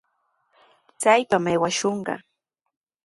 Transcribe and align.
¡Chaypami 1.01 1.49
aywakushqa! 1.51 2.15